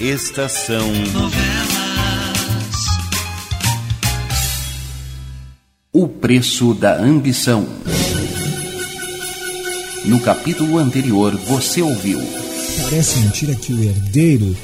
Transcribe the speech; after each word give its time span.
Estação 0.00 0.90
Novelas. 1.12 1.30
O 5.92 6.08
preço 6.08 6.72
da 6.72 6.96
ambição. 6.98 7.68
No 10.06 10.18
capítulo 10.20 10.78
anterior, 10.78 11.36
você 11.36 11.82
ouviu. 11.82 12.18
Parece 12.84 13.18
mentira 13.18 13.54
que 13.54 13.74
o 13.74 13.84
herdeiro 13.84 14.56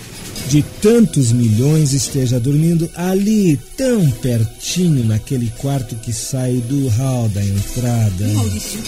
de 0.49 0.63
tantos 0.81 1.33
milhões 1.33 1.93
esteja 1.93 2.41
dormindo 2.41 2.89
ali, 2.95 3.59
tão 3.77 4.11
pertinho, 4.13 5.05
naquele 5.05 5.51
quarto 5.59 5.97
que 5.97 6.15
sai 6.15 6.55
do 6.67 6.89
hall 6.89 7.29
da 7.29 7.45
entrada. 7.45 8.27
Maurício, 8.33 8.81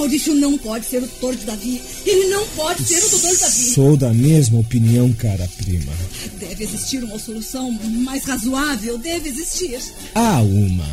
Maurício 0.00 0.34
não 0.34 0.56
pode 0.56 0.86
ser 0.86 1.02
o 1.02 1.06
tutor 1.06 1.36
de 1.36 1.44
Davi. 1.44 1.82
Ele 2.06 2.28
não 2.28 2.46
pode 2.48 2.82
ser 2.84 3.04
o 3.04 3.10
tutor 3.10 3.30
de 3.32 3.36
Davi. 3.36 3.74
Sou 3.74 3.96
da 3.98 4.14
mesma 4.14 4.58
opinião, 4.58 5.12
cara 5.12 5.46
prima. 5.58 5.92
Deve 6.38 6.64
existir 6.64 7.04
uma 7.04 7.18
solução 7.18 7.70
mais 7.70 8.24
razoável, 8.24 8.96
deve 8.96 9.28
existir. 9.28 9.78
Há 10.14 10.40
uma. 10.40 10.88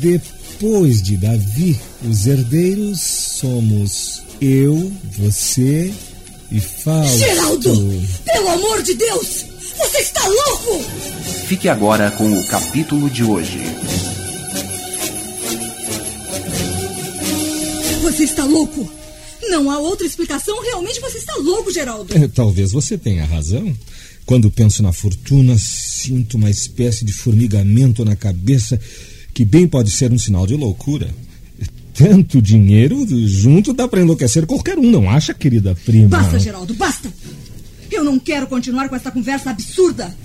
Depois 0.00 1.02
de 1.02 1.18
Davi, 1.18 1.78
os 2.08 2.26
herdeiros 2.26 3.00
somos 3.02 4.22
eu, 4.40 4.90
você 5.18 5.92
e 6.50 6.58
Fausto. 6.58 7.18
Geraldo! 7.18 8.02
Pelo 8.24 8.48
amor 8.48 8.82
de 8.82 8.94
Deus! 8.94 9.44
Você 9.76 9.98
está 9.98 10.26
louco! 10.26 10.82
Fique 11.46 11.68
agora 11.68 12.10
com 12.12 12.32
o 12.32 12.46
capítulo 12.46 13.10
de 13.10 13.22
hoje. 13.22 13.58
Você 18.08 18.24
está 18.24 18.44
louco! 18.44 18.90
Não 19.50 19.70
há 19.70 19.78
outra 19.78 20.06
explicação. 20.06 20.60
Realmente 20.62 20.98
você 20.98 21.18
está 21.18 21.34
louco, 21.36 21.70
Geraldo. 21.70 22.16
É, 22.16 22.26
talvez 22.26 22.72
você 22.72 22.96
tenha 22.96 23.24
razão. 23.26 23.76
Quando 24.24 24.50
penso 24.50 24.82
na 24.82 24.92
fortuna, 24.92 25.56
sinto 25.58 26.38
uma 26.38 26.50
espécie 26.50 27.04
de 27.04 27.12
formigamento 27.12 28.06
na 28.06 28.16
cabeça 28.16 28.80
que 29.34 29.44
bem 29.44 29.68
pode 29.68 29.90
ser 29.90 30.10
um 30.10 30.18
sinal 30.18 30.46
de 30.46 30.54
loucura. 30.54 31.14
Tanto 31.92 32.40
dinheiro 32.40 33.06
junto 33.26 33.74
dá 33.74 33.86
para 33.86 34.00
enlouquecer 34.00 34.46
qualquer 34.46 34.78
um, 34.78 34.90
não 34.90 35.10
acha, 35.10 35.34
querida 35.34 35.76
prima? 35.84 36.08
Basta, 36.08 36.38
Geraldo, 36.38 36.72
basta! 36.74 37.12
Eu 37.90 38.04
não 38.04 38.18
quero 38.18 38.46
continuar 38.46 38.88
com 38.88 38.96
essa 38.96 39.10
conversa 39.10 39.50
absurda. 39.50 40.16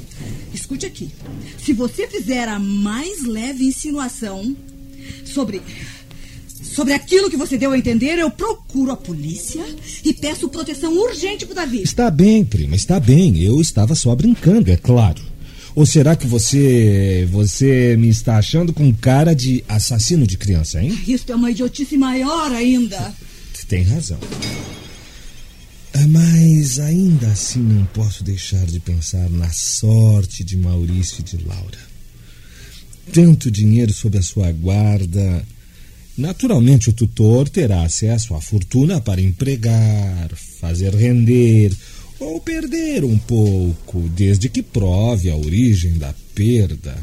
Escute 0.54 0.86
aqui. 0.86 1.10
Se 1.58 1.74
você 1.74 2.08
fizer 2.08 2.48
a 2.48 2.60
mais 2.60 3.24
leve 3.26 3.66
insinuação 3.66 4.56
sobre. 5.26 5.62
Sobre 6.74 6.94
aquilo 6.94 7.30
que 7.30 7.38
você 7.38 7.56
deu 7.58 7.72
a 7.72 7.78
entender, 7.78 8.18
eu 8.18 8.32
procuro 8.32 8.92
a 8.92 8.98
polícia 8.98 9.64
e 10.04 10.12
peço 10.12 10.50
proteção 10.50 10.98
urgente 10.98 11.46
pro 11.46 11.54
Davi. 11.54 11.84
Está 11.84 12.10
bem, 12.10 12.44
prima, 12.44 12.76
está 12.76 13.00
bem. 13.00 13.38
Eu 13.44 13.62
estava 13.62 13.94
só 13.94 14.16
brincando, 14.16 14.72
é 14.72 14.78
claro. 14.78 15.22
Ou 15.76 15.86
será 15.86 16.16
que 16.16 16.26
você. 16.26 17.28
você 17.32 17.96
me 17.98 18.10
está 18.10 18.38
achando 18.38 18.74
com 18.74 18.94
cara 18.94 19.36
de 19.36 19.64
assassino 19.68 20.26
de 20.26 20.38
criança, 20.38 20.82
hein? 20.82 20.98
Isso 21.08 21.32
é 21.32 21.36
uma 21.36 21.52
idiotice 21.52 21.96
maior 21.98 22.52
ainda. 22.52 23.14
Tem 23.68 23.84
razão. 23.84 24.20
Ah, 25.94 26.08
Mas 26.08 26.80
ainda 26.80 27.28
assim 27.28 27.60
não 27.60 27.86
posso 27.86 28.24
deixar 28.24 28.66
de 28.66 28.80
pensar 28.80 29.30
na 29.30 29.52
sorte 29.52 30.44
de 30.44 30.58
Maurício 30.58 31.22
e 31.22 31.24
de 31.24 31.44
Laura. 31.46 31.78
Tanto 33.12 33.52
dinheiro 33.52 33.94
sob 33.94 34.18
a 34.18 34.22
sua 34.22 34.52
guarda. 34.52 35.46
Naturalmente, 36.18 36.90
o 36.90 36.94
tutor 36.94 37.50
terá 37.50 37.84
acesso 37.84 38.36
à 38.36 38.42
fortuna 38.42 39.02
para 39.02 39.22
empregar, 39.22 40.30
fazer 40.60 40.94
render 40.94 41.76
ou 42.20 42.40
perder 42.40 43.04
um 43.04 43.18
pouco, 43.18 44.08
desde 44.10 44.48
que 44.48 44.62
prove 44.62 45.30
a 45.30 45.36
origem 45.36 45.98
da 45.98 46.14
perda. 46.36 46.96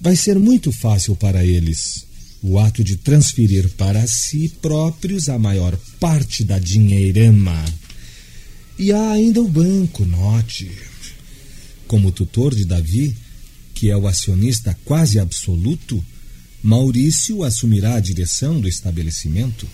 Vai 0.00 0.14
ser 0.14 0.38
muito 0.38 0.70
fácil 0.70 1.16
para 1.16 1.44
eles 1.44 2.06
o 2.42 2.58
ato 2.58 2.84
de 2.84 2.96
transferir 2.96 3.70
para 3.70 4.06
si 4.06 4.50
próprios 4.60 5.30
a 5.30 5.38
maior 5.38 5.76
parte 5.98 6.44
da 6.44 6.58
dinheirama. 6.58 7.64
E 8.78 8.92
há 8.92 9.12
ainda 9.12 9.40
o 9.40 9.48
banco, 9.48 10.04
note. 10.04 10.70
Como 11.88 12.12
tutor 12.12 12.54
de 12.54 12.66
Davi, 12.66 13.16
que 13.72 13.90
é 13.90 13.96
o 13.96 14.06
acionista 14.06 14.76
quase 14.84 15.18
absoluto, 15.18 16.04
Maurício 16.64 17.44
assumirá 17.44 17.96
a 17.96 18.00
direção 18.00 18.58
do 18.58 18.66
estabelecimento. 18.66 19.68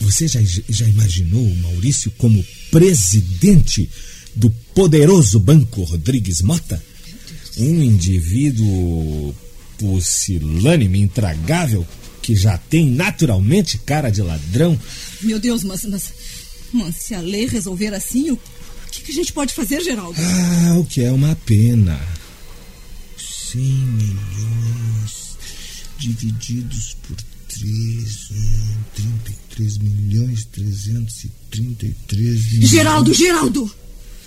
Você 0.00 0.28
já, 0.28 0.40
já 0.68 0.86
imaginou 0.86 1.44
o 1.44 1.56
Maurício 1.56 2.08
como 2.12 2.44
presidente 2.70 3.90
do 4.32 4.48
poderoso 4.72 5.40
Banco 5.40 5.82
Rodrigues 5.82 6.40
Mota? 6.40 6.80
Um 7.56 7.82
indivíduo 7.82 9.34
pusilânime, 9.76 11.00
intragável, 11.00 11.84
que 12.22 12.36
já 12.36 12.56
tem 12.58 12.88
naturalmente 12.88 13.76
cara 13.78 14.08
de 14.08 14.22
ladrão. 14.22 14.80
Meu 15.20 15.40
Deus, 15.40 15.64
mas, 15.64 15.82
mas, 15.84 16.12
mas 16.72 16.94
se 16.94 17.12
a 17.12 17.20
lei 17.20 17.46
resolver 17.46 17.92
assim, 17.92 18.30
o 18.30 18.38
que, 18.92 19.02
que 19.02 19.10
a 19.10 19.14
gente 19.14 19.32
pode 19.32 19.52
fazer, 19.52 19.82
Geraldo? 19.82 20.16
Ah, 20.20 20.78
o 20.78 20.84
que 20.84 21.02
é 21.02 21.10
uma 21.10 21.34
pena. 21.44 22.00
100 23.18 23.60
milhões 23.60 25.03
divididos 26.04 26.96
por 27.06 27.16
3, 27.48 28.30
33 28.94 29.78
milhões 29.78 30.44
333 30.52 32.52
milhões. 32.52 32.68
Geraldo, 32.68 33.14
Geraldo! 33.14 33.74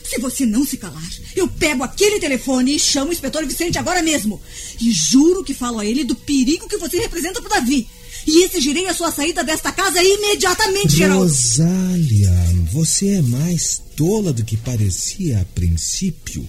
Se 0.03 0.19
você 0.21 0.45
não 0.45 0.65
se 0.65 0.77
calar, 0.77 1.09
eu 1.35 1.49
pego 1.49 1.83
aquele 1.83 2.19
telefone 2.19 2.75
e 2.75 2.79
chamo 2.79 3.09
o 3.09 3.13
inspetor 3.13 3.45
Vicente 3.45 3.77
agora 3.77 4.01
mesmo. 4.01 4.41
E 4.79 4.91
juro 4.91 5.43
que 5.43 5.53
falo 5.53 5.79
a 5.79 5.85
ele 5.85 6.05
do 6.05 6.15
perigo 6.15 6.67
que 6.67 6.77
você 6.77 6.97
representa 6.97 7.41
pro 7.41 7.49
Davi. 7.49 7.85
E 8.25 8.43
exigirei 8.43 8.87
a 8.87 8.93
sua 8.93 9.11
saída 9.11 9.43
desta 9.43 9.71
casa 9.71 10.01
imediatamente, 10.01 10.95
Geraldo. 10.95 11.25
Rosália, 11.25 12.31
você 12.71 13.15
é 13.15 13.21
mais 13.21 13.81
tola 13.97 14.31
do 14.31 14.45
que 14.45 14.55
parecia 14.55 15.41
a 15.41 15.45
princípio. 15.45 16.47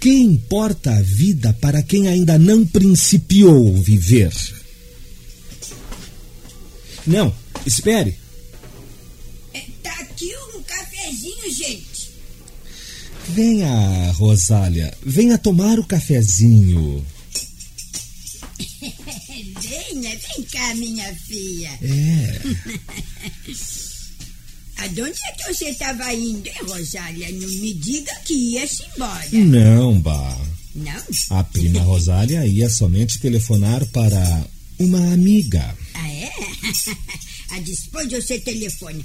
Quem 0.00 0.22
importa 0.24 0.94
a 0.94 1.02
vida 1.02 1.52
para 1.54 1.82
quem 1.82 2.08
ainda 2.08 2.38
não 2.38 2.66
principiou 2.66 3.74
viver? 3.82 4.32
Não, 7.06 7.34
espere. 7.64 8.16
É, 9.54 9.62
tá 9.82 9.92
aqui 10.00 10.32
um 10.54 10.62
cafezinho, 10.62 11.54
gente. 11.54 12.10
Venha, 13.28 14.12
Rosália, 14.12 14.96
venha 15.04 15.38
tomar 15.38 15.78
o 15.78 15.86
cafezinho. 15.86 17.04
Venha, 19.60 20.10
vem 20.10 20.44
cá, 20.50 20.74
minha 20.74 21.14
filha. 21.14 21.78
É. 21.82 22.40
Aonde 24.78 25.18
é 25.28 25.32
que 25.32 25.54
você 25.54 25.70
estava 25.70 26.12
indo, 26.14 26.46
hein, 26.46 26.54
Rosália? 26.62 27.30
Não 27.32 27.48
me 27.48 27.74
diga 27.74 28.14
que 28.24 28.34
ia-se 28.34 28.82
embora. 28.94 29.26
Não, 29.32 29.98
Bah. 30.00 30.38
Não? 30.74 31.02
A 31.30 31.42
prima 31.42 31.80
Rosália 31.80 32.46
ia 32.46 32.68
somente 32.68 33.18
telefonar 33.18 33.84
para 33.86 34.46
uma 34.78 35.12
amiga. 35.14 35.74
Ah, 35.94 36.08
é? 36.10 36.30
ah, 37.50 37.60
depois 37.60 38.10
você 38.10 38.38
telefone. 38.38 39.02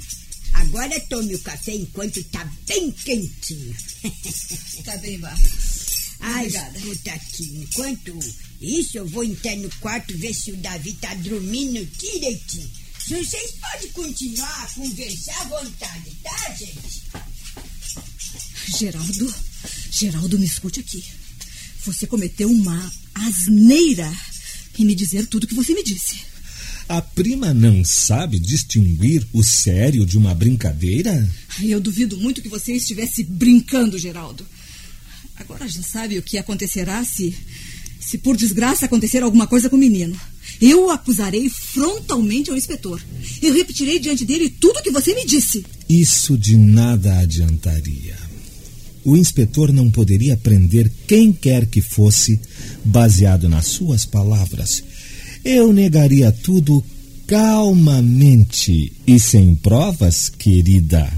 Agora 0.54 1.00
tome 1.10 1.34
o 1.34 1.40
café 1.40 1.74
enquanto 1.74 2.22
tá 2.26 2.46
bem 2.68 2.92
quentinho. 2.92 3.76
Tá 4.84 4.98
bem, 4.98 5.18
Bá. 5.20 5.34
Ah, 6.20 6.40
Obrigada. 6.42 6.78
escuta 6.78 7.12
aqui. 7.12 7.44
Enquanto 7.62 8.20
isso, 8.60 8.98
eu 8.98 9.08
vou 9.08 9.24
entrar 9.24 9.56
no 9.56 9.70
quarto 9.80 10.16
ver 10.18 10.34
se 10.34 10.52
o 10.52 10.58
Davi 10.58 10.94
tá 10.94 11.14
dormindo 11.16 11.86
direitinho. 11.98 12.70
Vocês 13.08 13.52
podem 13.60 13.90
continuar 13.92 14.64
a 14.64 14.68
conversar 14.74 15.42
à 15.42 15.44
vontade, 15.46 16.12
tá, 16.24 16.56
gente? 16.56 17.02
Geraldo, 18.78 19.34
Geraldo, 19.92 20.40
me 20.40 20.46
escute 20.46 20.80
aqui. 20.80 21.04
Você 21.86 22.08
cometeu 22.08 22.50
uma 22.50 22.92
asneira 23.14 24.12
em 24.80 24.86
me 24.86 24.96
dizer 24.96 25.28
tudo 25.28 25.48
que 25.48 25.56
você 25.56 25.74
me 25.74 25.84
disse. 25.84 26.22
A 26.88 27.02
prima 27.02 27.54
não 27.54 27.84
sabe 27.84 28.40
distinguir 28.40 29.26
o 29.34 29.44
sério 29.44 30.06
de 30.06 30.18
uma 30.18 30.34
brincadeira? 30.34 31.30
Eu 31.62 31.80
duvido 31.80 32.18
muito 32.18 32.42
que 32.42 32.50
você 32.50 32.74
estivesse 32.74 33.24
brincando, 33.24 33.98
Geraldo. 33.98 34.46
Agora 35.36 35.68
já 35.68 35.82
sabe 35.82 36.18
o 36.18 36.24
que 36.24 36.38
acontecerá 36.38 37.04
se, 37.04 37.36
se 38.00 38.18
por 38.18 38.38
desgraça 38.38 38.86
acontecer 38.86 39.24
alguma 39.24 39.48
coisa 39.48 39.70
com 39.70 39.76
o 39.76 39.80
menino. 39.80 40.20
Eu 40.62 40.86
o 40.86 40.90
acusarei 40.92 41.50
frontalmente 41.50 42.52
ao 42.52 42.56
inspetor. 42.56 43.02
Eu 43.42 43.54
repetirei 43.54 43.98
diante 43.98 44.24
dele 44.24 44.48
tudo 44.48 44.78
o 44.78 44.84
que 44.84 44.92
você 44.92 45.16
me 45.16 45.26
disse. 45.26 45.66
Isso 45.90 46.38
de 46.38 46.56
nada 46.56 47.18
adiantaria. 47.18 48.16
O 49.04 49.18
inspetor 49.18 49.74
não 49.74 49.90
poderia 49.90 50.38
prender 50.38 50.92
quem 51.08 51.34
quer 51.34 51.66
que 51.66 51.82
fosse, 51.82 52.40
baseado 52.86 53.50
nas 53.50 53.66
suas 53.66 54.06
palavras. 54.06 54.84
Eu 55.44 55.74
negaria 55.74 56.32
tudo 56.32 56.84
calmamente 57.26 58.94
e 59.08 59.20
sem 59.20 59.56
provas, 59.56 60.30
querida. 60.30 61.12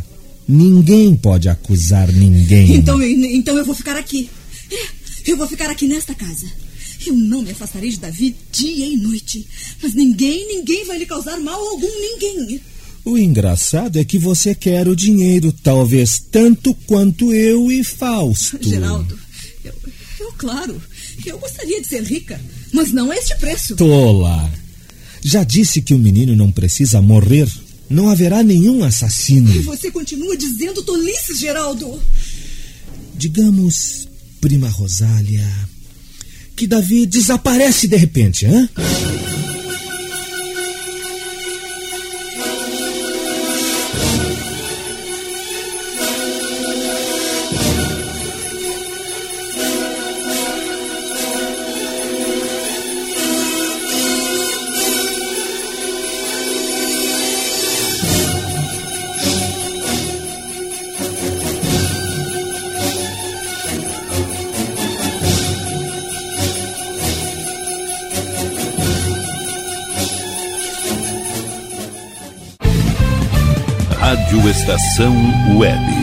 Ninguém 0.48 1.16
pode 1.16 1.50
acusar 1.50 2.10
ninguém. 2.12 2.75
Então, 2.75 3.01
então 3.01 3.57
eu 3.57 3.66
vou 3.66 3.75
ficar 3.75 3.98
aqui. 3.98 4.30
Eu 5.25 5.36
vou 5.36 5.48
ficar 5.48 5.69
aqui 5.69 5.88
nesta 5.88 6.16
casa. 6.16 6.48
Eu 7.06 7.16
não 7.16 7.42
me 7.42 7.52
afastarei 7.52 7.90
de 7.90 8.00
Davi 8.00 8.36
dia 8.52 8.88
e 8.88 8.98
noite. 8.98 9.46
Mas 9.82 9.94
ninguém, 9.94 10.48
ninguém 10.48 10.86
vai 10.86 10.98
lhe 10.98 11.06
causar 11.06 11.40
mal 11.40 11.60
algum, 11.60 12.00
ninguém. 12.00 12.62
O 13.06 13.18
engraçado 13.18 14.00
é 14.00 14.06
que 14.06 14.18
você 14.18 14.56
quer 14.56 14.88
o 14.88 14.96
dinheiro, 14.96 15.52
talvez 15.52 16.20
tanto 16.32 16.74
quanto 16.86 17.34
eu 17.34 17.70
e 17.70 17.84
Fausto. 17.84 18.58
Geraldo, 18.62 19.20
eu, 19.64 19.74
eu 20.20 20.32
claro, 20.38 20.82
eu 21.26 21.38
gostaria 21.38 21.82
de 21.82 21.88
ser 21.88 22.04
rica, 22.04 22.40
mas 22.72 22.94
não 22.94 23.12
a 23.12 23.16
este 23.18 23.36
preço. 23.38 23.76
Tola! 23.76 24.50
Já 25.22 25.44
disse 25.44 25.82
que 25.82 25.94
o 25.94 26.00
menino 26.00 26.36
não 26.36 26.52
precisa 26.52 27.02
morrer. 27.02 27.50
Não 27.90 28.10
haverá 28.10 28.42
nenhum 28.42 28.84
assassino. 28.84 29.54
E 29.54 29.60
você 29.60 29.92
continua 29.92 30.36
dizendo 30.36 30.82
tolices, 30.84 31.40
Geraldo. 31.40 32.02
Digamos, 33.16 34.08
prima 34.42 34.70
Rosália, 34.70 35.46
que 36.56 36.68
Davi 36.68 37.06
desaparece 37.06 37.88
de 37.88 37.98
repente, 37.98 38.46
hã? 38.46 38.70
Estação 74.63 75.13
Web. 75.57 76.03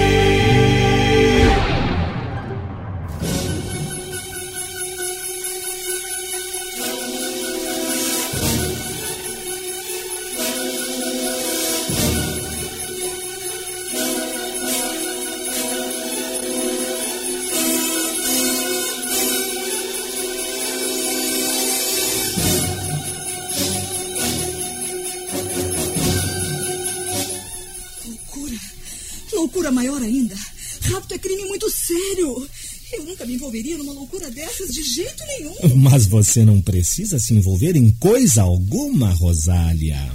Loucura 34.21 34.31
dessas 34.31 34.73
de 34.73 34.83
jeito 34.83 35.23
nenhum. 35.25 35.75
Mas 35.77 36.05
você 36.05 36.45
não 36.45 36.61
precisa 36.61 37.19
se 37.19 37.33
envolver 37.33 37.75
em 37.75 37.91
coisa 37.93 38.43
alguma, 38.43 39.11
Rosália. 39.11 40.11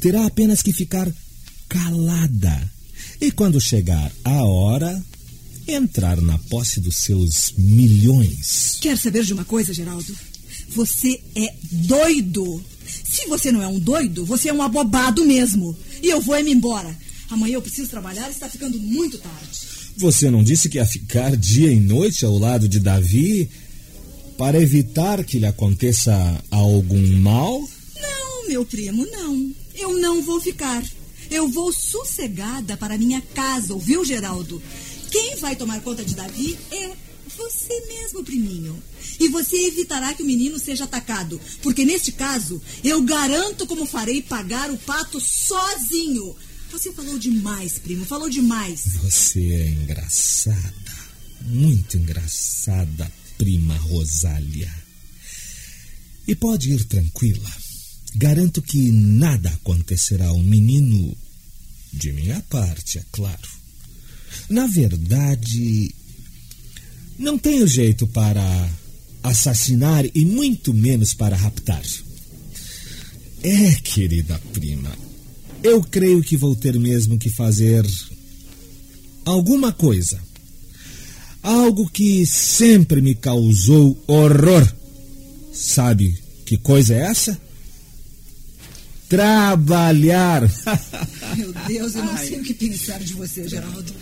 Terá 0.00 0.26
apenas 0.26 0.62
que 0.62 0.72
ficar 0.72 1.10
calada. 1.68 2.70
E 3.20 3.30
quando 3.30 3.60
chegar 3.60 4.10
a 4.24 4.44
hora, 4.44 5.02
entrar 5.68 6.20
na 6.20 6.38
posse 6.38 6.80
dos 6.80 6.96
seus 6.96 7.52
milhões. 7.56 8.78
Quer 8.80 8.96
saber 8.96 9.24
de 9.24 9.32
uma 9.32 9.44
coisa, 9.44 9.72
Geraldo? 9.72 10.14
Você 10.70 11.20
é 11.34 11.54
doido. 11.70 12.64
Se 13.04 13.26
você 13.26 13.50
não 13.50 13.62
é 13.62 13.66
um 13.66 13.78
doido, 13.78 14.24
você 14.24 14.48
é 14.48 14.52
um 14.52 14.62
abobado 14.62 15.24
mesmo. 15.24 15.76
E 16.02 16.08
eu 16.08 16.20
vou 16.20 16.34
é 16.34 16.42
me 16.42 16.52
embora. 16.52 16.96
Amanhã 17.30 17.54
eu 17.54 17.62
preciso 17.62 17.88
trabalhar 17.88 18.28
e 18.28 18.30
está 18.30 18.48
ficando 18.48 18.78
muito 18.78 19.18
tarde. 19.18 19.65
Você 19.98 20.30
não 20.30 20.44
disse 20.44 20.68
que 20.68 20.76
ia 20.76 20.84
ficar 20.84 21.34
dia 21.34 21.72
e 21.72 21.80
noite 21.80 22.24
ao 22.24 22.36
lado 22.36 22.68
de 22.68 22.78
Davi 22.78 23.48
para 24.36 24.60
evitar 24.60 25.24
que 25.24 25.38
lhe 25.38 25.46
aconteça 25.46 26.12
algum 26.50 27.18
mal? 27.18 27.66
Não, 27.98 28.48
meu 28.48 28.64
primo, 28.66 29.06
não. 29.06 29.50
Eu 29.74 29.98
não 29.98 30.22
vou 30.22 30.38
ficar. 30.38 30.84
Eu 31.30 31.48
vou 31.48 31.72
sossegada 31.72 32.76
para 32.76 32.98
minha 32.98 33.22
casa, 33.34 33.72
ouviu, 33.72 34.04
Geraldo? 34.04 34.62
Quem 35.10 35.36
vai 35.36 35.56
tomar 35.56 35.80
conta 35.80 36.04
de 36.04 36.14
Davi 36.14 36.58
é 36.70 36.90
você 37.36 37.80
mesmo, 37.88 38.22
priminho. 38.22 38.80
E 39.18 39.28
você 39.28 39.56
evitará 39.66 40.12
que 40.12 40.22
o 40.22 40.26
menino 40.26 40.58
seja 40.58 40.84
atacado, 40.84 41.40
porque 41.62 41.86
neste 41.86 42.12
caso 42.12 42.60
eu 42.84 43.00
garanto 43.02 43.66
como 43.66 43.86
farei 43.86 44.20
pagar 44.20 44.70
o 44.70 44.76
pato 44.76 45.18
sozinho. 45.20 46.36
Você 46.76 46.92
falou 46.92 47.18
demais, 47.18 47.78
primo, 47.78 48.04
falou 48.04 48.28
demais. 48.28 48.98
Você 49.02 49.40
é 49.40 49.68
engraçada. 49.70 50.92
Muito 51.46 51.96
engraçada, 51.96 53.10
prima 53.38 53.74
Rosália. 53.78 54.70
E 56.28 56.34
pode 56.34 56.70
ir 56.70 56.84
tranquila. 56.84 57.50
Garanto 58.14 58.60
que 58.60 58.92
nada 58.92 59.48
acontecerá 59.48 60.26
ao 60.26 60.38
menino, 60.38 61.16
de 61.94 62.12
minha 62.12 62.42
parte, 62.42 62.98
é 62.98 63.04
claro. 63.10 63.48
Na 64.50 64.66
verdade, 64.66 65.94
não 67.18 67.38
tenho 67.38 67.66
jeito 67.66 68.06
para 68.06 68.70
assassinar 69.22 70.04
e 70.14 70.26
muito 70.26 70.74
menos 70.74 71.14
para 71.14 71.36
raptar. 71.36 71.82
É, 73.42 73.74
querida 73.76 74.38
prima, 74.52 75.05
eu 75.66 75.82
creio 75.82 76.22
que 76.22 76.36
vou 76.36 76.54
ter 76.54 76.78
mesmo 76.78 77.18
que 77.18 77.28
fazer 77.28 77.84
alguma 79.24 79.72
coisa. 79.72 80.20
Algo 81.42 81.90
que 81.90 82.24
sempre 82.24 83.00
me 83.00 83.16
causou 83.16 84.00
horror. 84.06 84.72
Sabe 85.52 86.16
que 86.44 86.56
coisa 86.56 86.94
é 86.94 87.00
essa? 87.00 87.40
Trabalhar. 89.08 90.42
Meu 91.36 91.52
Deus, 91.66 91.96
eu 91.96 92.04
não 92.04 92.16
sei 92.16 92.40
o 92.40 92.44
que 92.44 92.54
pensar 92.54 93.00
de 93.00 93.14
você, 93.14 93.48
Geraldo. 93.48 93.92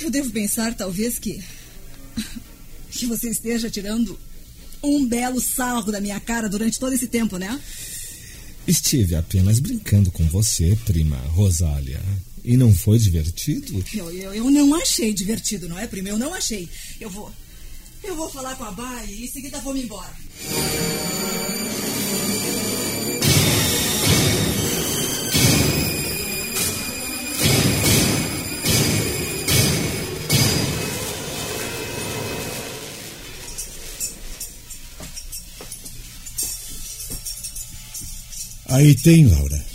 Eu 0.00 0.08
devo 0.08 0.30
pensar, 0.30 0.74
talvez, 0.74 1.18
que. 1.18 1.42
que 2.92 3.06
você 3.06 3.28
esteja 3.28 3.68
tirando 3.68 4.16
um 4.82 5.04
belo 5.04 5.40
sarro 5.40 5.90
da 5.90 6.00
minha 6.00 6.20
cara 6.20 6.48
durante 6.48 6.78
todo 6.78 6.92
esse 6.92 7.08
tempo, 7.08 7.38
né? 7.38 7.60
Estive 8.70 9.16
apenas 9.16 9.58
brincando 9.58 10.12
com 10.12 10.24
você, 10.28 10.78
prima 10.86 11.16
Rosália. 11.34 12.00
E 12.44 12.56
não 12.56 12.72
foi 12.72 13.00
divertido? 13.00 13.84
Eu, 13.92 14.12
eu, 14.12 14.32
eu 14.32 14.48
não 14.48 14.76
achei 14.76 15.12
divertido, 15.12 15.68
não 15.68 15.76
é, 15.76 15.88
primo? 15.88 16.06
Eu 16.06 16.16
não 16.16 16.32
achei. 16.32 16.68
Eu 17.00 17.10
vou. 17.10 17.32
Eu 18.04 18.14
vou 18.14 18.30
falar 18.30 18.54
com 18.54 18.62
a 18.62 18.70
Bai 18.70 19.08
e 19.08 19.24
em 19.24 19.28
seguida 19.28 19.58
vou 19.58 19.74
me 19.74 19.82
embora. 19.82 20.14
Aí 38.70 38.94
tem, 38.94 39.26
Laura. 39.26 39.66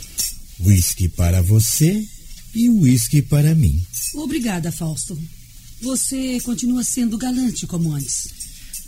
Whisky 0.62 1.10
para 1.10 1.42
você 1.42 2.08
e 2.54 2.70
whisky 2.70 3.22
para 3.22 3.54
mim. 3.54 3.86
Obrigada, 4.14 4.72
Fausto. 4.72 5.20
Você 5.82 6.40
continua 6.40 6.82
sendo 6.82 7.18
galante 7.18 7.68
como 7.68 7.92
antes. 7.92 8.30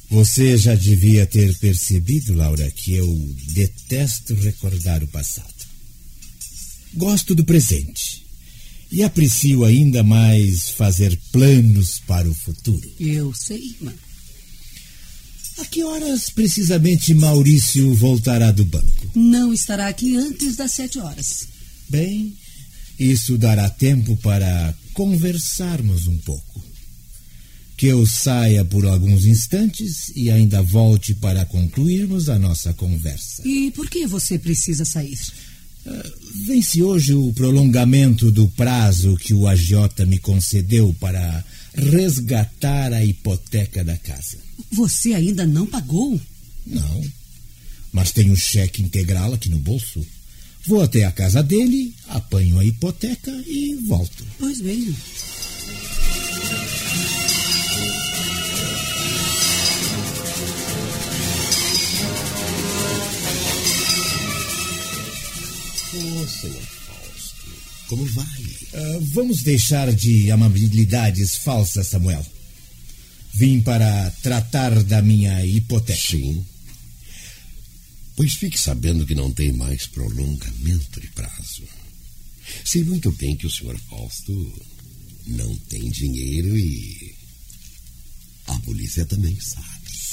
Você 0.10 0.58
já 0.58 0.74
devia 0.74 1.26
ter 1.26 1.54
percebido, 1.58 2.34
Laura, 2.34 2.72
que 2.72 2.94
eu 2.94 3.36
detesto 3.52 4.34
recordar 4.36 5.04
o 5.04 5.08
passado. 5.10 5.54
Gosto 6.94 7.36
do 7.36 7.44
presente. 7.44 8.26
E 8.90 9.04
aprecio 9.04 9.66
ainda 9.66 10.02
mais 10.02 10.70
fazer 10.70 11.20
planos 11.34 12.00
para 12.08 12.30
o 12.30 12.34
futuro. 12.34 12.90
Eu 12.98 13.34
sei, 13.34 13.76
mas 13.82 14.07
A 15.60 15.66
que 15.66 15.84
horas 15.84 16.30
precisamente 16.30 17.14
Maurício 17.14 17.94
voltará 17.96 18.52
do 18.52 18.66
banco? 18.66 18.98
não 19.16 19.52
estará 19.52 19.88
aqui 19.88 20.16
antes 20.16 20.56
das 20.56 20.72
sete 20.74 21.00
horas. 21.00 21.48
Bem, 21.90 22.36
isso 23.00 23.38
dará 23.38 23.70
tempo 23.70 24.16
para 24.18 24.74
conversarmos 24.94 26.08
um 26.08 26.18
pouco. 26.20 26.64
Que 27.76 27.88
eu 27.88 28.06
saia 28.06 28.64
por 28.66 28.86
alguns 28.86 29.26
instantes 29.26 30.12
e 30.16 30.30
ainda 30.32 30.62
volte 30.62 31.14
para 31.16 31.46
concluirmos 31.46 32.30
a 32.30 32.38
nossa 32.38 32.74
conversa. 32.74 33.48
E 33.48 33.72
por 33.72 33.90
que 33.90 34.06
você 34.08 34.38
precisa 34.38 34.84
sair? 34.86 35.18
Vence 36.46 36.82
hoje 36.82 37.14
o 37.14 37.32
prolongamento 37.34 38.32
do 38.32 38.48
prazo 38.50 39.16
que 39.16 39.34
o 39.34 39.48
agiota 39.48 40.06
me 40.06 40.18
concedeu 40.18 40.96
para 41.00 41.44
resgatar 41.78 42.92
a 42.92 43.04
hipoteca 43.04 43.84
da 43.84 43.98
casa. 43.98 44.38
Você 44.72 45.14
ainda 45.14 45.46
não 45.46 45.66
pagou? 45.66 46.20
Não, 46.66 47.04
mas 47.94 48.12
tenho 48.12 48.34
o 48.34 48.38
cheque 48.38 48.82
integral 48.82 49.34
aqui 49.34 49.50
no 49.50 49.60
bolso. 49.60 50.06
Vou 50.66 50.82
até 50.82 51.06
a 51.06 51.12
casa 51.12 51.42
dele, 51.42 51.94
apanho 52.10 52.60
a 52.60 52.66
hipoteca 52.66 53.32
e 53.46 53.76
volto. 53.88 54.26
Pois 54.38 54.60
bem. 54.60 54.94
Ô, 65.94 66.28
senhor 66.28 66.77
Fausto, 66.77 66.77
como 67.88 68.06
vai? 68.06 68.44
Ah, 68.74 69.00
vamos 69.14 69.42
deixar 69.44 69.94
de 69.94 70.30
amabilidades 70.32 71.36
falsas, 71.36 71.88
Samuel. 71.88 72.26
Vim 73.34 73.62
para 73.62 74.10
tratar 74.24 74.84
da 74.84 75.02
minha 75.02 75.46
hipoteca. 75.46 76.00
Sim. 76.00 76.46
Pois 78.16 78.34
fique 78.34 78.60
sabendo 78.60 79.06
que 79.06 79.14
não 79.14 79.32
tem 79.32 79.52
mais 79.54 79.86
prolongamento 79.86 81.00
de 81.00 81.08
prazo. 81.08 81.64
Sei 82.66 82.84
muito 82.84 83.12
bem 83.12 83.36
que 83.36 83.46
o 83.46 83.52
senhor 83.52 83.78
Fausto 83.90 84.54
não 85.28 85.56
tem 85.70 85.90
dinheiro 85.90 86.58
e. 86.58 87.16
A 88.48 88.56
polícia 88.62 89.06
também 89.06 89.38
sabe. 89.40 89.68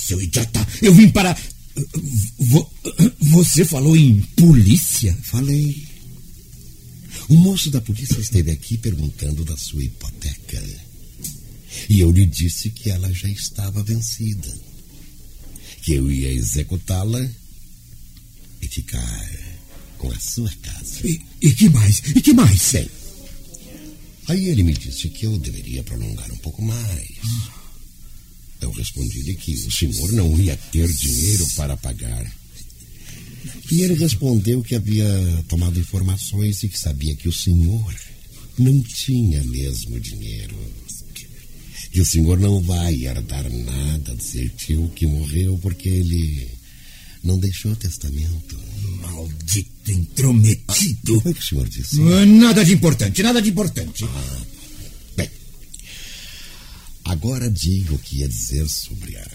Seu 0.06 0.20
idiota, 0.20 0.66
eu 0.82 0.92
vim 0.94 1.08
para. 1.08 1.34
Vo- 2.38 2.70
Você 3.20 3.64
falou 3.64 3.96
em 3.96 4.20
polícia? 4.36 5.16
Falei. 5.22 5.86
O 7.28 7.34
moço 7.34 7.70
da 7.70 7.80
polícia 7.80 8.20
esteve 8.20 8.50
aqui 8.50 8.76
perguntando 8.76 9.44
da 9.44 9.56
sua 9.56 9.82
hipoteca. 9.82 10.62
E 11.88 12.00
eu 12.00 12.10
lhe 12.10 12.26
disse 12.26 12.70
que 12.70 12.90
ela 12.90 13.12
já 13.12 13.28
estava 13.28 13.82
vencida. 13.82 14.52
Que 15.82 15.94
eu 15.94 16.10
ia 16.10 16.30
executá-la 16.30 17.28
e 18.60 18.68
ficar 18.68 19.30
com 19.98 20.10
a 20.10 20.20
sua 20.20 20.50
casa. 20.62 21.06
E, 21.06 21.20
e 21.40 21.52
que 21.52 21.68
mais? 21.68 22.02
E 22.14 22.20
que 22.20 22.32
mais? 22.32 22.72
Bem, 22.72 22.90
aí 24.28 24.48
ele 24.48 24.62
me 24.62 24.74
disse 24.74 25.08
que 25.08 25.26
eu 25.26 25.38
deveria 25.38 25.82
prolongar 25.82 26.30
um 26.30 26.38
pouco 26.38 26.62
mais. 26.62 27.08
Eu 28.60 28.70
respondi-lhe 28.70 29.34
que 29.34 29.52
o 29.52 29.70
senhor 29.70 30.12
não 30.12 30.38
ia 30.40 30.56
ter 30.56 30.90
dinheiro 30.92 31.46
para 31.56 31.76
pagar. 31.76 32.43
E 33.70 33.82
ele 33.82 33.94
respondeu 33.94 34.62
que 34.62 34.74
havia 34.74 35.06
tomado 35.48 35.78
informações 35.78 36.62
e 36.62 36.68
que 36.68 36.78
sabia 36.78 37.14
que 37.14 37.28
o 37.28 37.32
senhor 37.32 37.94
não 38.58 38.80
tinha 38.82 39.42
mesmo 39.44 39.98
dinheiro. 40.00 40.56
Que 41.92 42.00
o 42.00 42.06
senhor 42.06 42.38
não 42.40 42.60
vai 42.60 43.04
herdar 43.04 43.48
nada 43.50 44.14
do 44.14 44.22
seu 44.22 44.48
tio 44.50 44.90
que 44.96 45.06
morreu 45.06 45.58
porque 45.62 45.88
ele 45.88 46.48
não 47.22 47.38
deixou 47.38 47.74
testamento. 47.76 48.58
Maldito 49.00 49.90
intrometido. 49.90 51.18
O 51.18 51.22
que, 51.22 51.28
é 51.28 51.32
que 51.34 51.40
o 51.40 51.44
senhor 51.44 51.68
disse? 51.68 52.00
Ah, 52.00 52.26
Nada 52.26 52.64
de 52.64 52.72
importante, 52.72 53.22
nada 53.22 53.40
de 53.40 53.50
importante. 53.50 54.04
Bem, 55.16 55.30
agora 57.04 57.48
diga 57.50 57.94
o 57.94 57.98
que 57.98 58.18
ia 58.18 58.28
dizer 58.28 58.68
sobre 58.68 59.16
a 59.16 59.26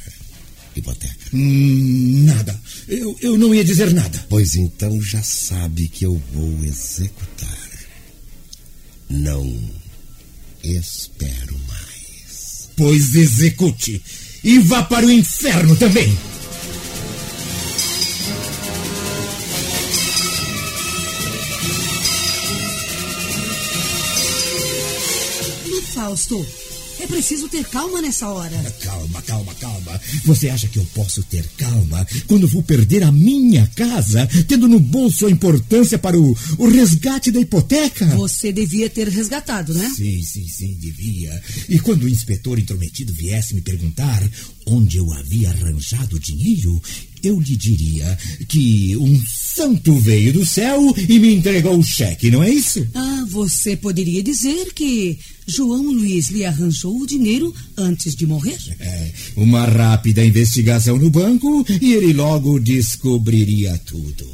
hipoteca. 0.75 1.15
Hum, 1.33 2.25
nada. 2.25 2.59
Eu, 2.89 3.15
eu 3.21 3.37
não 3.37 3.53
ia 3.53 3.63
dizer 3.63 3.93
nada. 3.93 4.25
Pois 4.27 4.55
então 4.55 4.99
já 4.99 5.21
sabe 5.21 5.87
que 5.87 6.07
eu 6.07 6.19
vou 6.33 6.63
executar. 6.63 7.69
Não 9.07 9.61
espero 10.63 11.55
mais. 11.67 12.69
Pois 12.75 13.13
execute. 13.13 14.01
E 14.43 14.57
vá 14.57 14.81
para 14.81 15.05
o 15.05 15.11
inferno 15.11 15.75
também. 15.75 16.17
Fausto, 25.93 26.43
é 26.99 27.07
preciso 27.07 27.47
ter 27.47 27.63
calma 27.65 28.01
nessa 28.01 28.27
hora. 28.27 28.75
Calma, 28.81 29.21
calma, 29.21 29.53
calma. 29.55 30.01
Você 30.25 30.49
acha 30.49 30.67
que 30.67 30.77
eu 30.77 30.85
posso 30.93 31.23
ter 31.23 31.45
calma 31.57 32.05
quando 32.27 32.47
vou 32.47 32.61
perder 32.61 33.03
a 33.03 33.11
minha 33.11 33.65
casa, 33.75 34.27
tendo 34.47 34.67
no 34.67 34.79
bolso 34.79 35.25
a 35.25 35.31
importância 35.31 35.97
para 35.97 36.19
o, 36.19 36.35
o 36.57 36.67
resgate 36.67 37.31
da 37.31 37.39
hipoteca? 37.39 38.05
Você 38.17 38.51
devia 38.51 38.89
ter 38.89 39.07
resgatado, 39.07 39.73
né? 39.73 39.91
Sim, 39.95 40.21
sim, 40.21 40.47
sim, 40.47 40.77
devia. 40.79 41.41
E 41.67 41.79
quando 41.79 42.03
o 42.03 42.09
inspetor 42.09 42.59
intrometido 42.59 43.13
viesse 43.13 43.55
me 43.55 43.61
perguntar 43.61 44.21
onde 44.69 44.97
eu 44.97 45.11
havia 45.13 45.49
arranjado 45.49 46.15
o 46.15 46.19
dinheiro, 46.19 46.81
eu 47.23 47.39
lhe 47.39 47.55
diria 47.55 48.17
que 48.47 48.95
um 48.97 49.21
santo 49.27 49.93
veio 49.95 50.31
do 50.33 50.45
céu 50.45 50.93
e 50.97 51.19
me 51.19 51.35
entregou 51.35 51.77
o 51.77 51.83
cheque, 51.83 52.31
não 52.31 52.43
é 52.43 52.49
isso? 52.49 52.85
Ah, 52.93 53.25
você 53.29 53.75
poderia 53.75 54.23
dizer 54.23 54.73
que 54.73 55.19
João 55.45 55.83
Luiz 55.83 56.29
lhe 56.29 56.45
arranjou 56.45 56.97
o 56.97 57.07
dinheiro 57.07 57.53
antes 57.77 58.15
de 58.15 58.25
morrer? 58.25 58.57
É, 58.79 59.11
uma 59.35 59.65
rápida 59.65 60.23
investigação 60.23 60.97
no 60.97 61.09
banco 61.09 61.65
e 61.81 61.93
ele 61.93 62.13
logo 62.13 62.59
descobriria 62.59 63.77
tudo. 63.85 64.25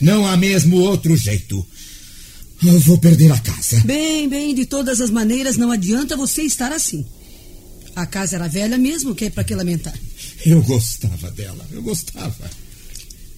Não 0.00 0.26
há 0.26 0.36
mesmo 0.36 0.76
outro 0.76 1.16
jeito. 1.16 1.66
Eu 2.64 2.78
vou 2.80 2.98
perder 2.98 3.32
a 3.32 3.38
casa. 3.38 3.80
Bem, 3.80 4.28
bem, 4.28 4.54
de 4.54 4.64
todas 4.66 5.00
as 5.00 5.10
maneiras, 5.10 5.56
não 5.56 5.70
adianta 5.70 6.16
você 6.16 6.42
estar 6.42 6.72
assim. 6.72 7.04
A 8.00 8.06
casa 8.06 8.36
era 8.36 8.48
velha 8.48 8.78
mesmo, 8.78 9.14
que 9.14 9.26
é 9.26 9.30
para 9.30 9.44
que 9.44 9.54
lamentar. 9.54 9.94
Eu 10.46 10.62
gostava 10.62 11.30
dela, 11.32 11.66
eu 11.70 11.82
gostava. 11.82 12.50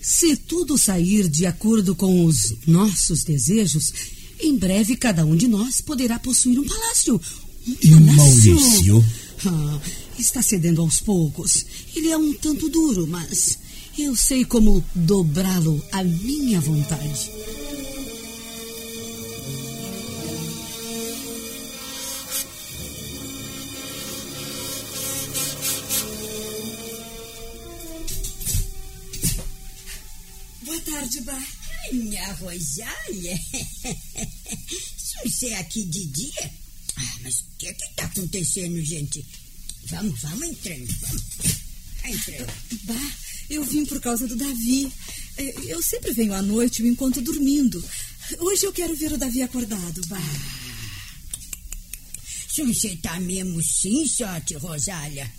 Se 0.01 0.37
tudo 0.37 0.79
sair 0.79 1.29
de 1.29 1.47
acordo 1.47 1.97
com 1.97 2.25
os 2.25 2.55
nossos 2.65 3.25
desejos, 3.25 3.93
em 4.41 4.57
breve 4.57 4.95
cada 4.95 5.25
um 5.25 5.35
de 5.35 5.49
nós 5.49 5.81
poderá 5.81 6.17
possuir 6.21 6.61
um 6.61 6.65
palácio. 6.65 7.21
Um 7.67 7.77
E 7.83 7.93
o 7.93 8.01
Maurício? 8.03 9.05
Ah, 9.47 9.81
está 10.17 10.41
cedendo 10.41 10.81
aos 10.81 11.01
poucos. 11.01 11.67
Ele 11.97 12.11
é 12.11 12.17
um 12.17 12.33
tanto 12.33 12.69
duro, 12.69 13.05
mas 13.05 13.59
eu 13.99 14.15
sei 14.15 14.45
como 14.45 14.85
dobrá-lo 14.95 15.83
à 15.91 16.05
minha 16.05 16.61
vontade. 16.61 17.31
Rosália. 32.33 33.39
Você 35.25 35.49
é 35.49 35.59
aqui 35.59 35.85
de 35.85 36.05
dia? 36.07 36.51
Ah, 36.97 37.19
mas 37.23 37.41
o 37.41 37.45
que 37.59 37.67
é 37.69 37.73
que 37.73 37.95
tá 37.95 38.05
acontecendo, 38.05 38.83
gente? 38.85 39.25
Vamos, 39.87 40.21
vamos 40.21 40.49
entrando, 40.49 40.87
vamos. 41.01 41.23
Vai 42.03 42.13
entrando. 42.13 42.53
Bah, 42.85 43.13
eu 43.51 43.65
vim 43.65 43.85
por 43.87 44.01
causa 44.01 44.27
do 44.27 44.37
Davi. 44.37 44.93
Eh, 45.39 45.55
Eu 45.67 45.83
sempre 45.83 46.13
venho 46.13 46.35
à 46.35 46.43
noite 46.43 46.81
e 46.81 46.85
o 46.85 46.89
encontro 46.89 47.23
dormindo. 47.23 47.83
Hoje 48.39 48.65
eu 48.67 48.73
quero 48.73 48.95
ver 48.97 49.13
o 49.13 49.19
Davi 49.19 49.43
acordado, 49.43 50.07
Bah. 50.07 50.19
Se 52.53 52.63
você 52.63 52.97
tá 52.97 53.19
mesmo 53.21 53.63
sim, 53.63 54.07
sorte, 54.07 54.55
Rosália. 54.55 55.31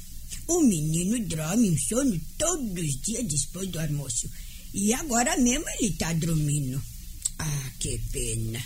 O 0.48 0.62
menino 0.62 1.20
dorme 1.28 1.70
um 1.70 1.78
sono 1.78 2.20
todos 2.38 2.84
os 2.84 3.02
dias 3.02 3.24
depois 3.26 3.70
do 3.70 3.80
almoço. 3.80 4.30
E 4.74 4.94
agora 4.94 5.38
mesmo 5.38 5.66
ele 5.80 5.92
tá 5.92 6.12
dormindo. 6.14 6.82
Ah, 7.38 7.70
que 7.80 8.00
pena. 8.12 8.64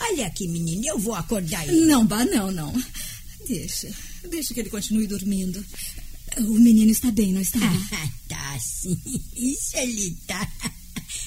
Olha 0.00 0.26
aqui, 0.26 0.48
menino, 0.48 0.86
eu 0.86 0.98
vou 0.98 1.14
acordar 1.14 1.66
ele. 1.68 1.84
Não, 1.86 2.06
Bah, 2.06 2.24
não, 2.24 2.50
não. 2.50 2.72
Deixa, 3.46 3.88
deixa 4.28 4.52
que 4.54 4.60
ele 4.60 4.70
continue 4.70 5.06
dormindo. 5.06 5.64
O 6.38 6.54
menino 6.54 6.90
está 6.90 7.10
bem, 7.10 7.32
não 7.32 7.40
está? 7.40 7.58
Ah, 7.92 8.10
tá 8.28 8.58
sim. 8.60 8.98
Isso 9.34 9.76
ele 9.76 10.16
tá. 10.26 10.50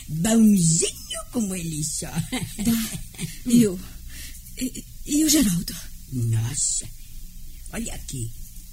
Bonzinho 0.07 1.21
como 1.31 1.55
ele 1.55 1.83
só. 1.83 2.11
Bah, 2.11 2.99
e 3.45 3.67
o. 3.67 3.79
E, 4.59 4.83
e 5.05 5.23
o 5.25 5.29
Geraldo? 5.29 5.75
Nossa, 6.11 6.85
olha 7.73 7.93
aqui. 7.95 8.29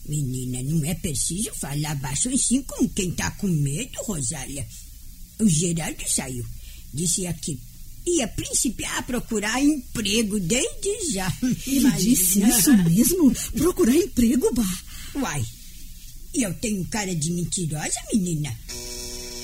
Menina, 0.07 0.62
não 0.62 0.85
é 0.85 0.94
preciso 0.94 1.53
falar 1.55 1.94
baixo 1.96 2.29
assim 2.31 2.62
com 2.62 2.88
quem 2.88 3.12
tá 3.12 3.31
com 3.33 3.46
medo, 3.46 3.98
Rosália. 4.03 4.66
O 5.40 5.48
Geraldo 5.48 6.03
saiu. 6.09 6.44
Disse 6.92 7.27
aqui. 7.27 7.59
Ia 8.07 8.27
principiar 8.29 8.98
a 8.98 9.03
procurar 9.03 9.62
emprego 9.62 10.40
desde 10.40 11.12
já. 11.12 11.31
Ele 11.66 11.90
disse 11.92 12.40
isso 12.42 12.77
mesmo? 12.85 13.33
Procurar 13.57 13.94
emprego, 13.94 14.53
Bah. 14.55 14.79
Uai, 15.16 15.44
e 16.35 16.42
eu 16.42 16.55
tenho 16.55 16.85
cara 16.87 17.14
de 17.14 17.31
mentirosa, 17.33 18.01
menina? 18.12 18.55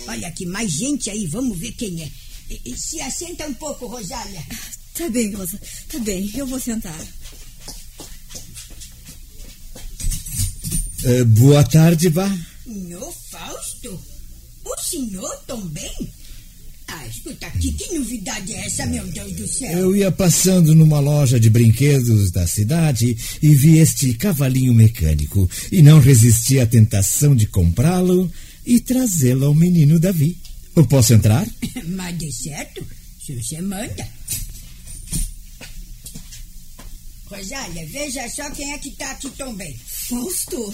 Olha 0.07 0.29
aqui, 0.29 0.47
mais 0.47 0.71
gente 0.71 1.11
aí, 1.11 1.27
vamos 1.27 1.59
ver 1.59 1.73
quem 1.73 2.03
é. 2.03 2.11
E- 2.51 2.61
e 2.73 2.77
Se 2.79 3.01
assenta 3.01 3.47
um 3.47 3.55
pouco, 3.55 3.87
Rosália. 3.87 4.43
Tá 4.95 5.09
bem, 5.11 5.33
Rosa. 5.35 5.61
Tá 5.91 5.99
bem, 5.99 6.31
eu 6.35 6.47
vou 6.47 6.61
sentar. 6.61 6.99
Eh, 11.05 11.25
boa 11.25 11.63
tarde, 11.65 12.09
Vá. 12.09 12.29
Senhor 12.65 13.13
Fausto? 13.31 14.01
O 14.77 14.83
senhor 14.83 15.37
também? 15.47 15.93
Ah, 16.87 17.07
escuta 17.07 17.47
aqui, 17.47 17.73
que 17.73 17.95
novidade 17.95 18.53
é 18.53 18.67
essa, 18.67 18.85
meu 18.87 19.07
Deus 19.07 19.33
do 19.33 19.47
céu? 19.47 19.79
Eu 19.79 19.97
ia 19.97 20.13
passando 20.13 20.75
numa 20.75 21.01
loja 21.01 21.41
de 21.41 21.49
brinquedos 21.49 22.31
da 22.31 22.47
cidade 22.47 23.17
e 23.43 23.55
vi 23.55 23.79
este 23.79 24.13
cavalinho 24.15 24.75
mecânico 24.75 25.49
e 25.73 25.83
não 25.83 25.99
resisti 25.99 26.61
à 26.61 26.67
tentação 26.67 27.35
de 27.35 27.47
comprá-lo 27.47 28.31
e 28.67 28.81
trazê-lo 28.81 29.47
ao 29.47 29.55
menino 29.55 29.99
Davi. 29.99 30.37
Eu 30.77 30.87
posso 30.87 31.15
entrar? 31.15 31.47
Mas 31.87 32.19
de 32.19 32.33
certo, 32.33 32.87
se 33.25 33.35
você 33.35 33.61
manda. 33.61 34.07
Rosália, 37.27 37.87
veja 37.87 38.29
só 38.29 38.51
quem 38.51 38.73
é 38.73 38.79
que 38.79 38.91
tá 38.91 39.11
aqui 39.13 39.31
também. 39.31 39.75
Fausto? 39.87 40.73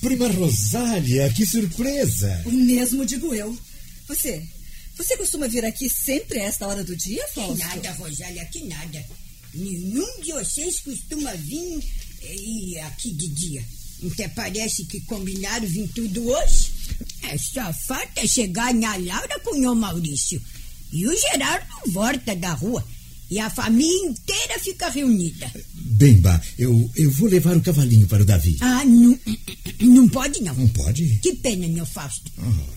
Prima 0.00 0.28
Rosália, 0.28 1.30
que 1.32 1.44
surpresa! 1.44 2.42
O 2.46 2.50
mesmo 2.52 3.04
digo 3.04 3.34
eu. 3.34 3.56
Você. 4.08 4.42
Você 4.96 5.16
costuma 5.16 5.46
vir 5.48 5.64
aqui 5.64 5.88
sempre 5.88 6.40
a 6.40 6.44
esta 6.44 6.66
hora 6.66 6.82
do 6.84 6.94
dia, 6.96 7.22
Que 7.28 7.34
Fausto? 7.34 7.58
nada, 7.58 7.92
Rosália, 7.92 8.44
que 8.46 8.64
nada. 8.64 9.04
Nenhum 9.54 10.20
de 10.22 10.32
vocês 10.32 10.80
costuma 10.80 11.32
vir 11.34 11.82
e 12.22 12.78
aqui 12.80 13.10
de 13.12 13.28
dia. 13.28 13.64
Até 14.12 14.28
parece 14.28 14.84
que 14.86 15.00
combinaram 15.02 15.66
vir 15.66 15.88
tudo 15.94 16.26
hoje. 16.28 16.70
É 17.22 17.36
só 17.36 17.72
falta 17.72 18.26
chegar 18.26 18.72
na 18.74 18.96
Laura 18.96 19.40
com 19.40 19.56
o 19.56 19.74
Maurício. 19.76 20.40
E 20.92 21.06
o 21.06 21.16
Gerardo 21.16 21.66
volta 21.92 22.34
da 22.36 22.52
rua. 22.52 22.86
E 23.30 23.38
a 23.38 23.48
família 23.48 24.08
inteira 24.08 24.58
fica 24.58 24.90
reunida. 24.90 25.50
Bem, 25.72 26.16
Bá, 26.18 26.40
eu, 26.58 26.90
eu 26.96 27.10
vou 27.12 27.28
levar 27.28 27.56
o 27.56 27.60
cavalinho 27.60 28.06
para 28.08 28.22
o 28.22 28.26
Davi. 28.26 28.56
Ah, 28.60 28.84
não, 28.84 29.18
não 29.80 30.08
pode 30.08 30.42
não. 30.42 30.54
Não 30.54 30.68
pode? 30.68 31.18
Que 31.22 31.34
pena, 31.34 31.68
meu 31.68 31.86
Fausto. 31.86 32.30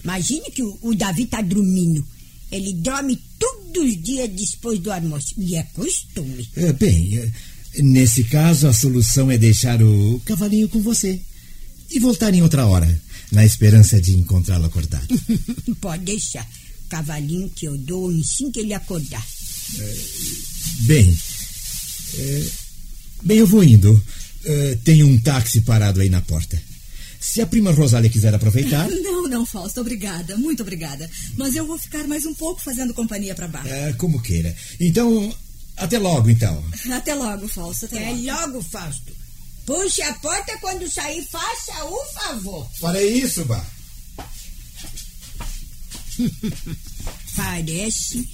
Imagine 0.04 0.52
que 0.52 0.62
o, 0.62 0.78
o 0.82 0.94
Davi 0.94 1.26
tá 1.26 1.42
dormindo. 1.42 2.06
Ele 2.52 2.72
dorme 2.74 3.20
todo 3.40 3.84
os 3.84 4.00
dias 4.04 4.30
depois 4.30 4.80
do 4.80 4.92
almoço. 4.92 5.34
E 5.38 5.56
é 5.56 5.64
costume. 5.74 6.48
É, 6.56 6.72
bem, 6.72 7.18
é, 7.18 7.32
nesse 7.82 8.24
caso 8.26 8.68
a 8.68 8.74
solução 8.74 9.32
é 9.32 9.38
deixar 9.40 9.82
o 9.82 10.22
cavalinho 10.24 10.70
com 10.70 10.80
você 10.82 11.20
e 11.90 12.00
voltar 12.00 12.32
em 12.32 12.44
outra 12.44 12.68
hora, 12.68 13.02
na 13.32 13.44
esperança 13.44 14.00
de 14.00 14.16
encontrá-lo 14.16 14.66
acordado. 14.66 15.08
Pode 15.82 16.04
deixar. 16.04 16.48
Cavalinho 16.90 17.50
que 17.50 17.66
eu 17.66 17.76
dou 17.76 18.12
assim 18.12 18.52
que 18.52 18.60
ele 18.60 18.74
acordar. 18.74 19.26
É, 19.80 19.96
bem, 20.82 21.18
é, 22.18 22.46
bem, 23.24 23.38
eu 23.38 23.48
vou 23.48 23.64
indo. 23.64 24.02
É, 24.46 24.78
tem 24.84 25.04
um 25.04 25.20
táxi 25.20 25.62
parado 25.62 26.02
aí 26.02 26.10
na 26.10 26.22
porta. 26.22 26.62
Se 27.20 27.42
a 27.42 27.48
prima 27.48 27.72
Rosália 27.72 28.10
quiser 28.10 28.34
aproveitar. 28.36 28.90
Não, 29.02 29.24
não, 29.30 29.46
Fausto, 29.46 29.82
obrigada, 29.82 30.38
muito 30.38 30.62
obrigada. 30.62 31.10
Mas 31.38 31.56
eu 31.56 31.66
vou 31.66 31.78
ficar 31.80 32.06
mais 32.08 32.26
um 32.26 32.34
pouco 32.36 32.62
fazendo 32.62 32.94
companhia 32.94 33.34
para 33.34 33.48
baixo. 33.48 33.68
É, 33.70 33.94
como 33.94 34.22
queira. 34.22 34.56
Então, 34.80 35.34
até 35.78 35.98
logo, 35.98 36.30
então. 36.30 36.64
Até 36.92 37.16
logo, 37.16 37.48
Fausto. 37.48 37.86
Até 37.86 38.04
é 38.04 38.10
logo. 38.12 38.52
logo, 38.58 38.62
Fausto. 38.62 39.12
Puxe 39.66 40.02
a 40.04 40.14
porta 40.16 40.58
quando 40.60 40.88
sair, 40.92 41.26
faça 41.32 41.86
o 41.86 42.06
favor. 42.14 42.70
Farei 42.80 43.14
isso, 43.14 43.44
Bah. 43.46 43.66
Parece 47.36 48.28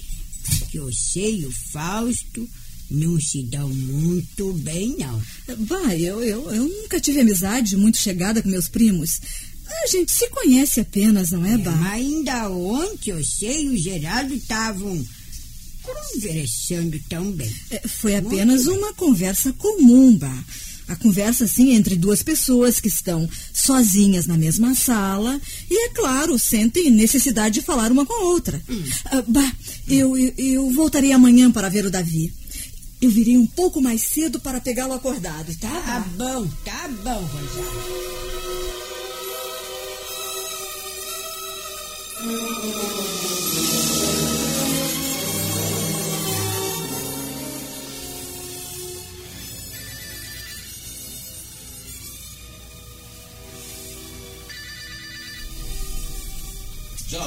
que 0.70 0.78
eu 0.78 0.92
sei 0.92 1.44
o 1.44 1.50
Fausto 1.50 2.48
não 2.90 3.20
se 3.20 3.42
dão 3.44 3.68
muito 3.68 4.52
bem, 4.54 4.96
não. 4.98 5.22
Bah, 5.58 5.96
eu, 5.96 6.22
eu, 6.22 6.50
eu 6.50 6.64
nunca 6.64 7.00
tive 7.00 7.20
amizade 7.20 7.76
muito 7.76 7.98
chegada 7.98 8.42
com 8.42 8.48
meus 8.48 8.68
primos. 8.68 9.20
A 9.84 9.86
gente 9.86 10.10
se 10.10 10.28
conhece 10.30 10.80
apenas, 10.80 11.30
não 11.30 11.46
é, 11.46 11.56
Bah? 11.56 11.70
mas 11.70 11.92
ainda 11.92 12.48
ontem 12.50 13.10
eu 13.10 13.24
sei 13.24 13.68
o 13.68 13.76
Geraldo 13.76 14.34
estavam 14.34 15.06
conversando 15.82 17.00
tão 17.08 17.30
bem. 17.30 17.54
É, 17.70 17.86
foi 17.86 18.16
apenas 18.16 18.66
uma 18.66 18.92
conversa 18.94 19.52
comum, 19.52 20.16
Bah. 20.16 20.44
A 20.90 20.96
conversa, 20.96 21.44
assim, 21.44 21.72
entre 21.72 21.94
duas 21.94 22.20
pessoas 22.20 22.80
que 22.80 22.88
estão 22.88 23.28
sozinhas 23.54 24.26
na 24.26 24.36
mesma 24.36 24.74
sala 24.74 25.40
e, 25.70 25.86
é 25.86 25.90
claro, 25.90 26.36
sentem 26.36 26.90
necessidade 26.90 27.54
de 27.54 27.62
falar 27.62 27.92
uma 27.92 28.04
com 28.04 28.12
a 28.12 28.24
outra. 28.24 28.60
Hum. 28.68 28.82
Ah, 29.04 29.22
bah, 29.28 29.52
eu, 29.86 30.18
eu, 30.18 30.32
eu 30.36 30.70
voltarei 30.72 31.12
amanhã 31.12 31.48
para 31.48 31.68
ver 31.68 31.86
o 31.86 31.92
Davi. 31.92 32.34
Eu 33.00 33.08
virei 33.08 33.38
um 33.38 33.46
pouco 33.46 33.80
mais 33.80 34.02
cedo 34.02 34.40
para 34.40 34.60
pegá-lo 34.60 34.92
acordado, 34.92 35.56
tá? 35.60 35.70
Tá 35.70 36.00
bom, 36.16 36.48
tá 36.64 36.88
bom, 37.04 37.24
Rosário. 37.24 38.10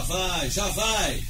Vai, 0.03 0.49
já 0.49 0.67
vai. 0.69 1.23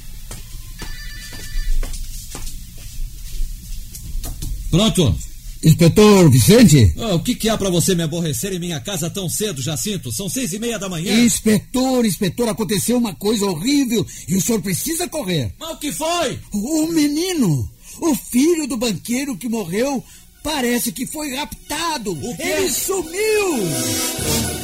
Pronto. 4.70 5.16
Inspetor 5.62 6.30
Vicente? 6.30 6.92
Ah, 6.98 7.14
o 7.14 7.20
que, 7.20 7.34
que 7.34 7.48
há 7.48 7.56
para 7.56 7.70
você 7.70 7.94
me 7.94 8.02
aborrecer 8.02 8.52
em 8.52 8.58
minha 8.58 8.78
casa 8.80 9.08
tão 9.08 9.30
cedo, 9.30 9.62
Jacinto? 9.62 10.12
São 10.12 10.28
seis 10.28 10.52
e 10.52 10.58
meia 10.58 10.78
da 10.78 10.90
manhã. 10.90 11.24
Inspetor, 11.24 12.04
inspetor, 12.04 12.48
aconteceu 12.50 12.98
uma 12.98 13.14
coisa 13.14 13.46
horrível 13.46 14.06
e 14.28 14.36
o 14.36 14.40
senhor 14.42 14.60
precisa 14.60 15.08
correr. 15.08 15.54
Mas 15.58 15.70
o 15.70 15.76
que 15.78 15.90
foi? 15.90 16.38
O 16.52 16.86
menino, 16.88 17.70
o 17.98 18.14
filho 18.14 18.66
do 18.66 18.76
banqueiro 18.76 19.38
que 19.38 19.48
morreu, 19.48 20.04
parece 20.42 20.92
que 20.92 21.06
foi 21.06 21.34
raptado. 21.34 22.12
O 22.12 22.36
quê? 22.36 22.42
Ele 22.42 22.70
sumiu. 22.70 24.63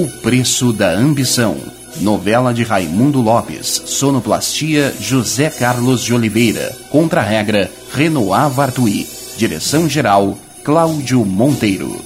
O 0.00 0.08
Preço 0.22 0.72
da 0.72 0.92
Ambição. 0.92 1.58
Novela 2.00 2.54
de 2.54 2.62
Raimundo 2.62 3.20
Lopes. 3.20 3.82
Sonoplastia 3.84 4.94
José 4.98 5.50
Carlos 5.50 6.02
de 6.02 6.14
Oliveira. 6.14 6.74
Contra-regra 6.88 7.70
Renoir 7.92 8.48
Vartui. 8.48 9.06
Direção-geral 9.36 10.38
Cláudio 10.64 11.22
Monteiro. 11.22 12.02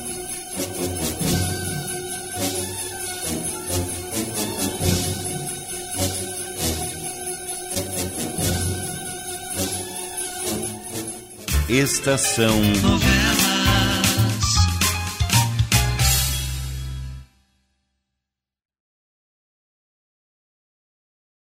Estação 11.68 12.60